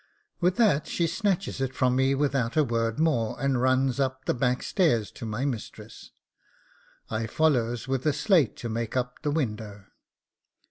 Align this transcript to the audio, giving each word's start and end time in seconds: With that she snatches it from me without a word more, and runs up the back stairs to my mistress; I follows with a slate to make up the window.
With 0.39 0.55
that 0.55 0.87
she 0.87 1.05
snatches 1.05 1.61
it 1.61 1.75
from 1.75 1.95
me 1.95 2.15
without 2.15 2.57
a 2.57 2.63
word 2.63 2.97
more, 2.99 3.39
and 3.39 3.61
runs 3.61 3.99
up 3.99 4.25
the 4.25 4.33
back 4.33 4.63
stairs 4.63 5.11
to 5.11 5.27
my 5.27 5.45
mistress; 5.45 6.09
I 7.11 7.27
follows 7.27 7.87
with 7.87 8.03
a 8.07 8.13
slate 8.13 8.55
to 8.57 8.67
make 8.69 8.97
up 8.97 9.21
the 9.21 9.29
window. 9.29 9.85